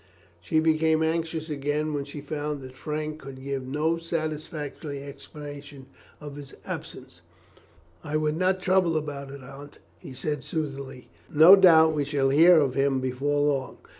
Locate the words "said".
10.15-10.43